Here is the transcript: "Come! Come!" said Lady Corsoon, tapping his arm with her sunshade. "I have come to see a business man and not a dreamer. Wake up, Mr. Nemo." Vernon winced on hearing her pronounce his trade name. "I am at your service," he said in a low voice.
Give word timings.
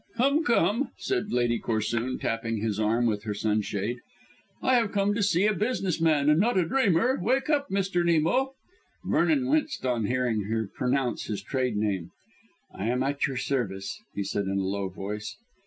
"Come! 0.15 0.43
Come!" 0.43 0.89
said 0.97 1.31
Lady 1.31 1.59
Corsoon, 1.59 2.17
tapping 2.19 2.57
his 2.57 2.79
arm 2.79 3.05
with 3.05 3.21
her 3.25 3.35
sunshade. 3.35 3.99
"I 4.59 4.73
have 4.73 4.91
come 4.91 5.13
to 5.13 5.21
see 5.21 5.45
a 5.45 5.53
business 5.53 6.01
man 6.01 6.27
and 6.27 6.39
not 6.39 6.57
a 6.57 6.65
dreamer. 6.67 7.19
Wake 7.21 7.51
up, 7.51 7.69
Mr. 7.69 8.03
Nemo." 8.03 8.55
Vernon 9.05 9.47
winced 9.47 9.85
on 9.85 10.05
hearing 10.05 10.45
her 10.45 10.71
pronounce 10.73 11.25
his 11.25 11.43
trade 11.43 11.77
name. 11.77 12.09
"I 12.73 12.87
am 12.87 13.03
at 13.03 13.27
your 13.27 13.37
service," 13.37 14.01
he 14.15 14.23
said 14.23 14.45
in 14.45 14.57
a 14.57 14.63
low 14.65 14.89
voice. 14.89 15.37